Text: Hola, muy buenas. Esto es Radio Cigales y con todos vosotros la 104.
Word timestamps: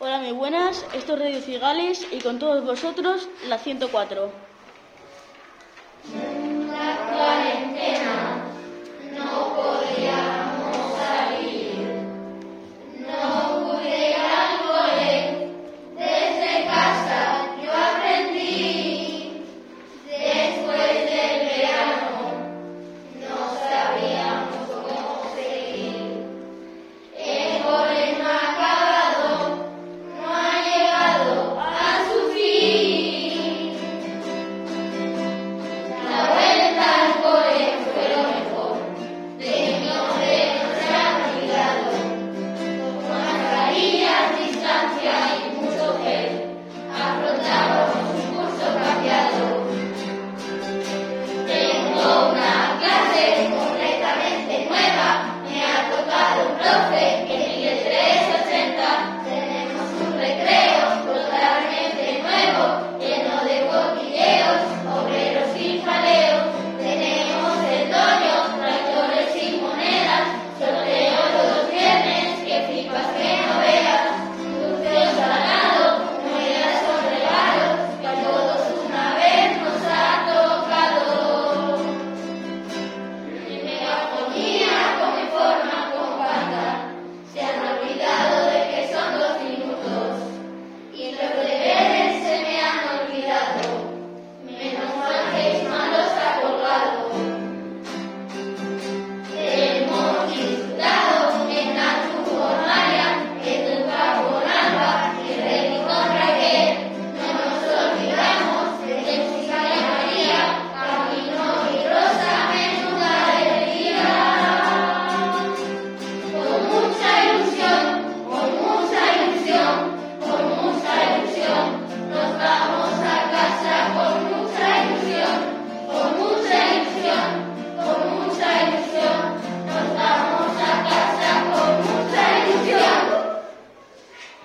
Hola, 0.00 0.18
muy 0.18 0.30
buenas. 0.30 0.86
Esto 0.94 1.14
es 1.14 1.18
Radio 1.18 1.40
Cigales 1.40 2.06
y 2.12 2.20
con 2.20 2.38
todos 2.38 2.64
vosotros 2.64 3.28
la 3.48 3.58
104. 3.58 4.30